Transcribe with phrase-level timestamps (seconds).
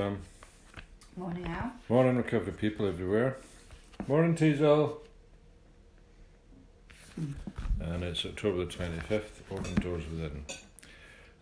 [0.00, 0.18] Sam.
[1.14, 1.72] Morning, Al.
[1.90, 3.36] Morning, recovery people everywhere.
[4.08, 4.96] Morning, Teasel.
[7.14, 7.32] Hmm.
[7.82, 10.46] And it's October the 25th, Open Doors Within.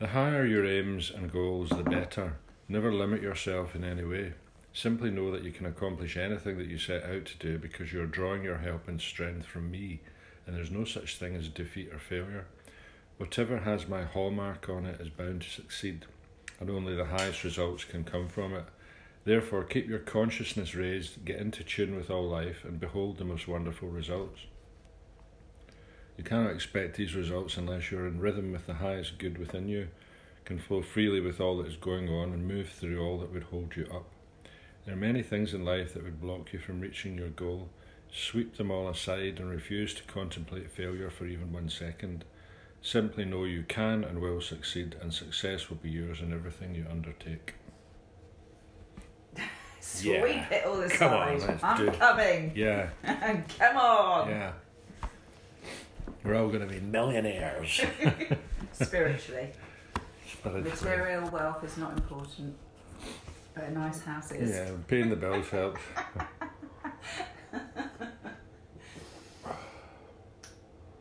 [0.00, 2.32] The higher your aims and goals, the better.
[2.68, 4.32] Never limit yourself in any way.
[4.72, 8.06] Simply know that you can accomplish anything that you set out to do because you're
[8.06, 10.00] drawing your help and strength from me,
[10.48, 12.46] and there's no such thing as defeat or failure.
[13.18, 16.06] Whatever has my hallmark on it is bound to succeed,
[16.60, 18.64] and only the highest results can come from it.
[19.24, 23.46] Therefore, keep your consciousness raised, get into tune with all life, and behold the most
[23.46, 24.40] wonderful results.
[26.16, 29.88] You cannot expect these results unless you're in rhythm with the highest good within you,
[30.44, 33.44] can flow freely with all that is going on, and move through all that would
[33.44, 34.06] hold you up.
[34.84, 37.68] There are many things in life that would block you from reaching your goal.
[38.10, 42.24] Sweep them all aside and refuse to contemplate failure for even one second.
[42.80, 46.86] Simply know you can and will succeed, and success will be yours in everything you
[46.90, 47.54] undertake.
[49.80, 50.50] Sweep Yeah.
[50.54, 50.98] it all aside.
[50.98, 52.52] Come on, let's I'm do- coming.
[52.54, 52.88] Yeah,
[53.58, 54.28] Come on.
[54.30, 54.52] yeah.
[56.24, 57.80] We're all going to be millionaires.
[58.72, 59.50] Spiritually.
[60.26, 60.62] Spiritually.
[60.70, 62.54] Material wealth is not important,
[63.54, 64.50] but a nice house is.
[64.50, 65.80] Yeah, paying the bills helps.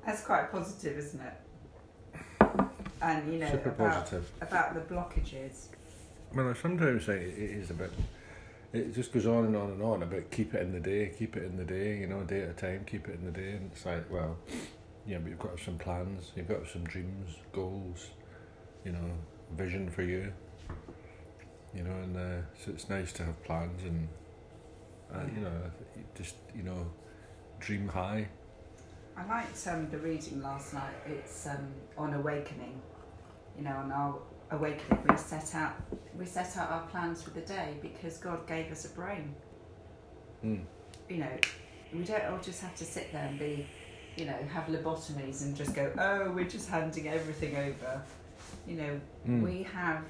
[0.05, 1.33] That's quite positive, isn't it?
[3.01, 4.31] And you know Super about positive.
[4.41, 5.67] about the blockages.
[6.33, 7.91] Well, I sometimes say it is a bit.
[8.73, 11.37] It just goes on and on and on about keep it in the day, keep
[11.37, 13.51] it in the day, you know, day at a time, keep it in the day.
[13.51, 14.37] And it's like, well,
[15.05, 18.07] yeah, but you've got some plans, you've got some dreams, goals,
[18.83, 19.11] you know,
[19.55, 20.33] vision for you.
[21.73, 24.07] You know, and uh, so it's nice to have plans and,
[25.13, 25.71] uh, you know,
[26.15, 26.87] just, you know,
[27.59, 28.27] dream high.
[29.17, 30.93] I liked um, the reading last night.
[31.07, 32.79] It's um, on awakening.
[33.57, 34.19] You know, on our
[34.51, 35.73] awakening, we set out
[36.17, 39.33] we set out our plans for the day because God gave us a brain.
[40.43, 40.61] Mm.
[41.09, 41.37] You know,
[41.93, 43.67] we don't all just have to sit there and be,
[44.15, 48.01] you know, have lobotomies and just go, oh, we're just handing everything over.
[48.67, 49.41] You know, Mm.
[49.41, 50.03] we have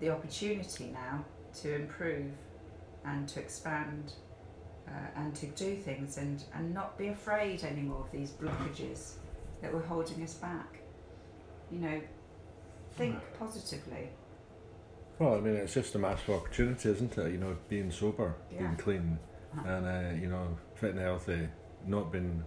[0.00, 1.24] the opportunity now
[1.62, 2.30] to improve
[3.04, 4.12] and to expand
[4.88, 4.90] uh,
[5.20, 9.12] and to do things and, and not be afraid anymore of these blockages
[9.62, 10.78] that were holding us back.
[11.70, 12.00] You know,
[12.96, 14.10] think positively.
[15.18, 17.32] Well, I mean, it's just a massive opportunity, isn't it?
[17.32, 18.58] You know, being sober, Yeah.
[18.60, 19.18] being clean,
[19.56, 19.68] Uh-huh.
[19.68, 21.48] and uh, you know, fit and healthy,
[21.86, 22.42] not being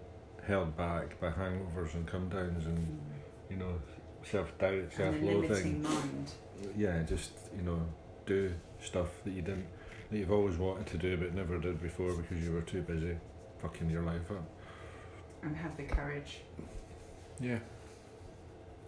[0.45, 2.99] held back by hangovers and come downs, and
[3.49, 3.79] you know,
[4.23, 6.27] self doubt, self and a limiting loathing.
[6.75, 7.81] Yeah, just you know,
[8.25, 9.67] do stuff that you didn't,
[10.09, 13.17] that you've always wanted to do but never did before because you were too busy,
[13.59, 14.43] fucking your life up.
[15.43, 16.41] And have the courage
[17.39, 17.59] Yeah.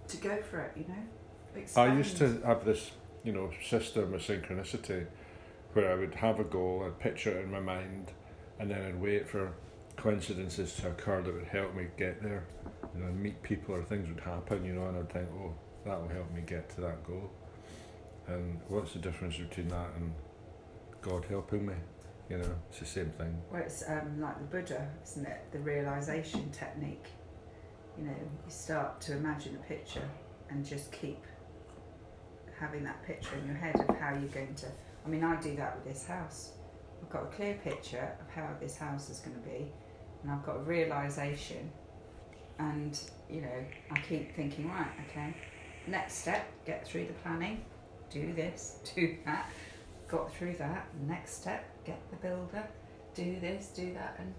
[0.07, 1.63] to go for it, you know?
[1.75, 2.91] I used to have this,
[3.23, 5.05] you know, system of synchronicity
[5.73, 8.11] where I would have a goal, I'd picture it in my mind,
[8.59, 9.51] and then I'd wait for
[9.97, 12.45] coincidences to occur that would help me get there.
[12.95, 15.53] You know, and meet people or things would happen, you know, and I'd think, oh,
[15.85, 17.29] that will help me get to that goal.
[18.27, 20.13] And what's the difference between that and
[21.01, 21.73] God helping me?
[22.29, 23.41] You know, it's the same thing.
[23.51, 25.41] Well, it's um, like the Buddha, isn't it?
[25.51, 27.07] The realization technique.
[27.97, 30.07] You know, you start to imagine a picture
[30.49, 31.23] and just keep
[32.59, 34.67] having that picture in your head of how you're going to.
[35.05, 36.51] I mean, I do that with this house.
[37.01, 39.71] I've got a clear picture of how this house is going to be,
[40.21, 41.71] and I've got a realization.
[42.59, 42.99] And,
[43.29, 45.33] you know, I keep thinking, right, okay,
[45.87, 47.63] next step, get through the planning,
[48.09, 49.49] do this, do that,
[50.09, 50.87] got through that.
[51.07, 52.67] Next step, get the builder,
[53.13, 54.33] do this, do that, and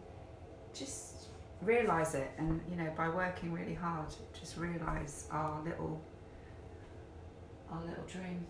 [0.74, 1.28] just
[1.62, 2.30] realize it.
[2.38, 4.08] And you know, by working really hard,
[4.38, 6.00] just realize our little,
[7.70, 8.44] our little dream,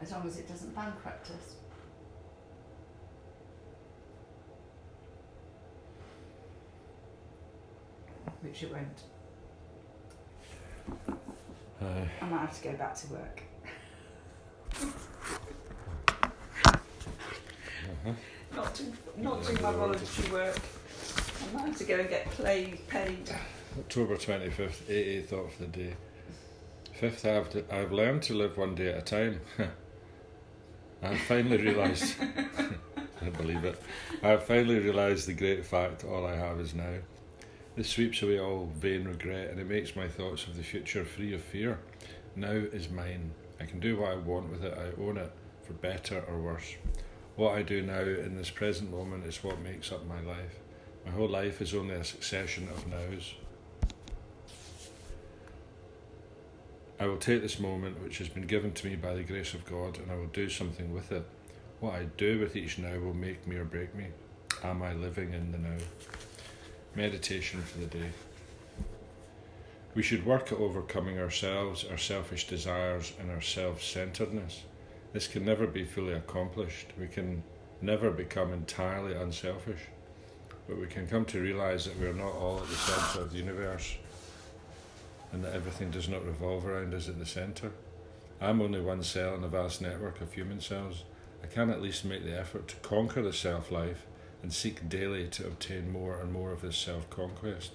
[0.00, 1.56] as long as it doesn't bankrupt us.
[8.40, 9.02] Which it won't.
[11.80, 13.42] Uh, I might have to go back to work.
[18.04, 18.14] Uh-huh.
[18.56, 20.58] Not do, not do my voluntary work.
[21.40, 22.86] I might have to go and get paid.
[22.88, 23.34] paid.
[23.78, 25.94] October 25th, 88 thought for the day.
[26.92, 29.40] Fifth, I've, I've learned to live one day at a time.
[31.02, 32.14] I've finally realised,
[33.22, 33.80] I believe it,
[34.22, 36.98] I've finally realised the great fact all I have is now.
[37.74, 41.34] This sweeps away all vain regret and it makes my thoughts of the future free
[41.34, 41.78] of fear.
[42.36, 43.32] Now is mine.
[43.58, 45.32] I can do what I want with it, I own it,
[45.66, 46.74] for better or worse.
[47.36, 50.58] What I do now in this present moment is what makes up my life.
[51.06, 53.34] My whole life is only a succession of nows.
[57.00, 59.64] I will take this moment which has been given to me by the grace of
[59.64, 61.24] God and I will do something with it.
[61.80, 64.06] What I do with each now will make me or break me.
[64.62, 65.78] Am I living in the now?
[66.94, 68.10] Meditation for the day.
[69.94, 74.62] We should work at overcoming ourselves, our selfish desires, and our self centeredness.
[75.12, 76.88] This can never be fully accomplished.
[76.98, 77.42] We can
[77.82, 79.80] never become entirely unselfish,
[80.66, 83.32] but we can come to realize that we are not all at the center of
[83.32, 83.96] the universe
[85.32, 87.72] and that everything does not revolve around us at the center.
[88.40, 91.04] I'm only one cell in a vast network of human cells.
[91.42, 94.06] I can at least make the effort to conquer the self life
[94.42, 97.72] and seek daily to obtain more and more of this self conquest.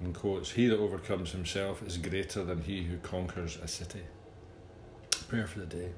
[0.00, 4.02] In quotes, he that overcomes himself is greater than he who conquers a city.
[5.28, 5.90] Prayer for the day.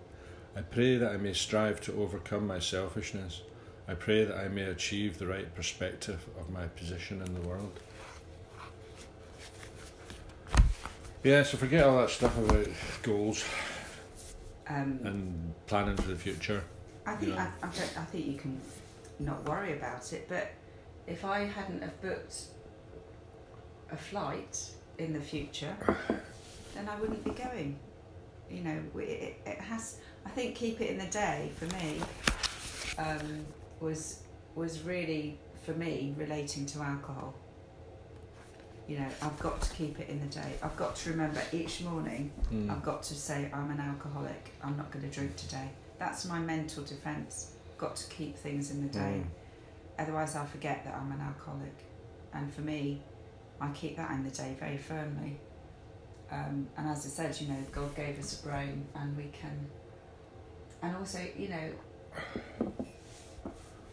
[0.56, 3.42] I pray that I may strive to overcome my selfishness.
[3.86, 7.78] I pray that I may achieve the right perspective of my position in the world.
[11.22, 12.66] Yeah, so forget all that stuff about
[13.02, 13.44] goals
[14.68, 16.64] Um, and planning for the future.
[17.06, 17.50] I think Yeah.
[17.62, 18.60] I, I, don't, I think you can
[19.20, 20.26] not worry about it.
[20.28, 20.50] But
[21.06, 22.36] if I hadn't have booked
[23.92, 25.76] a flight in the future,
[26.74, 27.78] then I wouldn't be going.
[28.50, 29.98] You know, it, it has.
[30.26, 32.00] I think keep it in the day for me
[32.98, 33.46] um,
[33.80, 34.22] was
[34.54, 37.34] was really for me relating to alcohol.
[38.88, 40.52] You know, I've got to keep it in the day.
[40.62, 42.68] I've got to remember each morning Mm.
[42.70, 44.52] I've got to say I'm an alcoholic.
[44.62, 45.70] I'm not going to drink today.
[45.98, 47.52] That's my mental defence.
[47.78, 49.22] Got to keep things in the day.
[49.22, 49.24] Mm.
[50.00, 51.76] Otherwise, I'll forget that I'm an alcoholic.
[52.34, 53.02] And for me,
[53.60, 55.38] I keep that in the day very firmly.
[56.32, 59.66] Um, and as I said, you know, God gave us a brain, and we can.
[60.82, 62.72] And also, you know,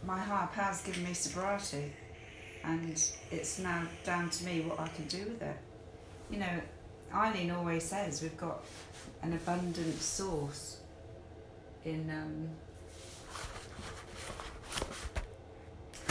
[0.06, 1.92] my higher power's given me sobriety,
[2.63, 2.89] and
[3.31, 5.57] it's now down to me what I can do with it.
[6.30, 6.62] You know,
[7.13, 8.63] Eileen always says we've got
[9.24, 10.78] an abundant source
[11.86, 12.50] in um,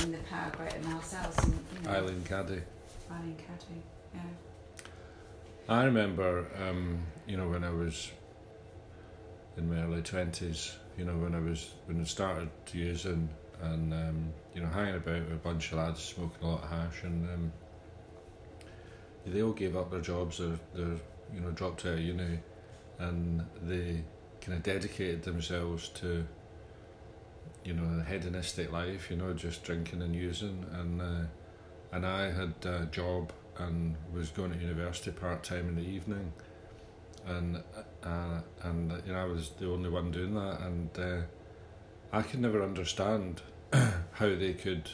[0.03, 1.39] in the power greater than ourselves.
[1.45, 2.63] And, you know, Eileen Caddy.
[3.11, 3.83] Eileen Caddy,
[4.15, 4.21] yeah.
[5.69, 8.13] I remember, um, you know, when I was
[9.57, 13.29] in my early twenties, you know, when I was when I started using
[13.63, 16.71] and um, you know hanging about with a bunch of lads smoking a lot of
[16.71, 17.53] hash, and um,
[19.27, 20.39] they all gave up their jobs.
[20.39, 20.99] They're, they're
[21.35, 22.39] you know dropped out of uni,
[22.99, 24.05] and they
[24.41, 26.25] kind of dedicated themselves to
[27.65, 29.11] you know the hedonistic life.
[29.11, 31.25] You know, just drinking and using, and uh,
[31.93, 36.33] and I had a job and was going to university part time in the evening,
[37.27, 37.63] and
[38.05, 41.23] uh, and you know I was the only one doing that, and uh,
[42.13, 43.43] I could never understand
[43.73, 44.91] how they could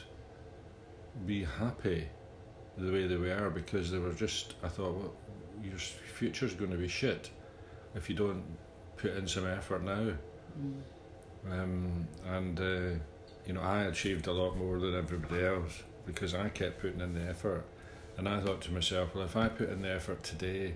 [1.25, 2.07] be happy
[2.77, 4.55] the way they were because they were just.
[4.63, 5.13] I thought, well,
[5.63, 7.29] your future's going to be shit
[7.95, 8.43] if you don't
[8.97, 10.13] put in some effort now,
[10.59, 10.81] Mm.
[11.51, 12.99] um, and uh,
[13.47, 17.13] you know I achieved a lot more than everybody else because I kept putting in
[17.15, 17.65] the effort.
[18.17, 20.75] And I thought to myself, well, if I put in the effort today,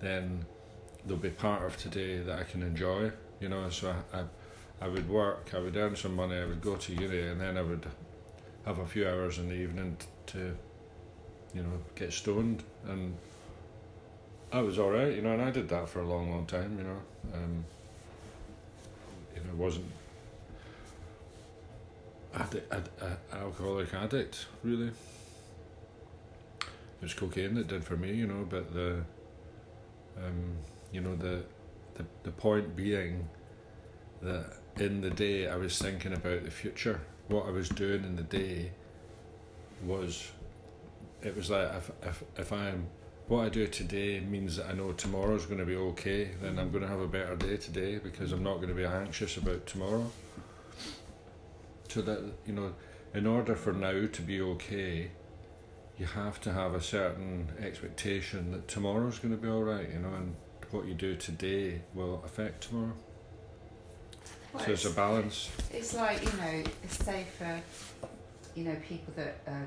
[0.00, 0.44] then
[1.04, 3.68] there'll be part of today that I can enjoy, you know.
[3.70, 4.24] So I, I,
[4.82, 7.56] I would work, I would earn some money, I would go to uni, and then
[7.56, 7.86] I would
[8.66, 10.56] have a few hours in the evening t- to,
[11.54, 12.62] you know, get stoned.
[12.86, 13.16] And
[14.52, 16.76] I was all right, you know, and I did that for a long, long time,
[16.78, 17.00] you know.
[17.34, 17.64] Um,
[19.34, 19.86] you know, wasn't
[22.34, 24.90] addi- ad- a- alcoholic addict, really
[27.00, 28.46] it was cocaine that did for me, you know.
[28.48, 29.04] But the,
[30.16, 30.56] um,
[30.92, 31.44] you know, the,
[31.94, 33.28] the the point being
[34.22, 37.00] that in the day I was thinking about the future.
[37.28, 38.70] What I was doing in the day
[39.84, 40.30] was,
[41.22, 42.86] it was like if if if I'm
[43.28, 46.30] what I do today means that I know tomorrow's going to be okay.
[46.40, 48.84] Then I'm going to have a better day today because I'm not going to be
[48.84, 50.10] anxious about tomorrow.
[51.88, 52.74] So that you know,
[53.14, 55.10] in order for now to be okay,
[55.98, 59.98] you have to have a certain expectation that tomorrow's going to be all right, you
[59.98, 60.36] know, and
[60.70, 62.92] what you do today will affect tomorrow.
[64.52, 65.50] Well, so it's a balance.
[65.72, 67.60] It's like you know, it's say for
[68.54, 69.66] you know people that are,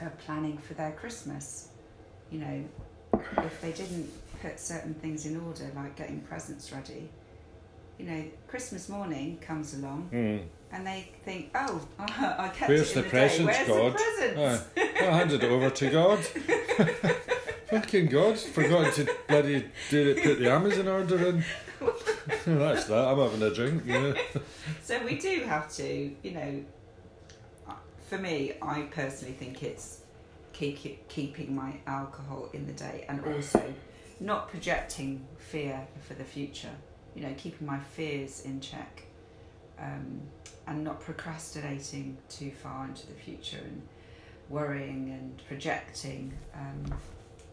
[0.00, 1.68] are planning for their Christmas.
[2.30, 2.64] You know,
[3.38, 4.10] if they didn't
[4.42, 7.08] put certain things in order, like getting presents ready,
[7.98, 10.42] you know, Christmas morning comes along Mm.
[10.72, 13.44] and they think, oh, I kept Where's it in the the, presents.
[13.46, 13.92] Where's God?
[13.92, 14.64] the presents?
[14.76, 16.18] I handed it over to God.
[17.70, 21.44] Fucking God, forgot to bloody do it, put the Amazon order in.
[22.46, 23.08] That's that.
[23.08, 23.84] I'm having a drink.
[23.86, 24.14] Know.
[24.82, 26.64] So we do have to, you know.
[28.08, 30.00] For me, I personally think it's
[30.52, 33.74] keep, keeping my alcohol in the day, and also
[34.20, 36.70] not projecting fear for the future.
[37.14, 39.02] You know, keeping my fears in check.
[39.78, 40.20] um,
[40.66, 43.82] and not procrastinating too far into the future and
[44.48, 46.32] worrying and projecting.
[46.54, 46.94] Um,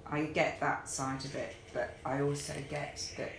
[0.09, 3.31] I get that side of it, but I also get that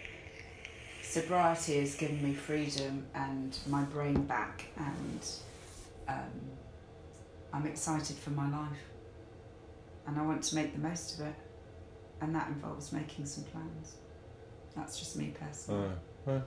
[1.03, 5.27] sobriety has given me freedom and my brain back, and
[6.09, 6.41] um,
[7.53, 8.79] I'm excited for my life.
[10.07, 11.35] And I want to make the most of it,
[12.21, 13.95] and that involves making some plans.
[14.75, 15.89] That's just me personally.
[16.27, 16.41] Aye.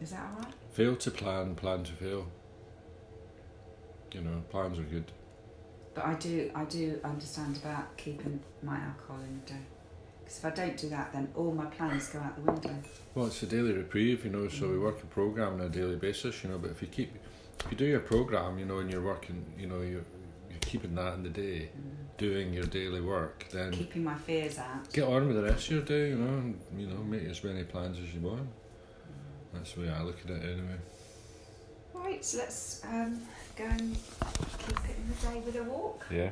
[0.00, 0.54] Is that all right?
[0.72, 2.26] Fail to plan, plan to fail.
[4.12, 5.04] You know, plans are good.
[5.94, 9.60] But I do, I do understand about keeping my alcohol in the day.
[10.24, 12.74] Because if I don't do that, then all my plans go out the window.
[13.14, 14.48] Well, it's a daily reprieve, you know.
[14.48, 14.82] So we Mm.
[14.82, 16.58] work a program on a daily basis, you know.
[16.58, 17.14] But if you keep,
[17.64, 20.19] if you do your program, you know, and you're working, you know, you're, you're
[20.70, 21.68] keeping that in the day,
[22.16, 24.92] doing your daily work, then keeping my fears out.
[24.92, 27.42] Get on with the rest of your day, you know, and, you know, make as
[27.42, 28.48] many plans as you want.
[29.52, 30.78] That's the way I look at it, anyway.
[31.92, 33.20] Right, so let's um,
[33.56, 33.96] go and
[34.58, 36.06] keep it in the day with a walk.
[36.08, 36.30] Yeah.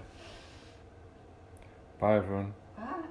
[1.99, 2.55] Bye, everyone.
[2.77, 3.09] Bye.